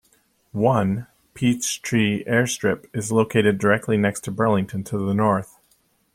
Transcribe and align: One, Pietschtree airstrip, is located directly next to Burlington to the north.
One, 0.53 1.05
Pietschtree 1.35 2.27
airstrip, 2.27 2.87
is 2.91 3.11
located 3.11 3.59
directly 3.59 3.97
next 3.97 4.21
to 4.23 4.31
Burlington 4.31 4.83
to 4.85 4.97
the 4.97 5.13
north. 5.13 5.59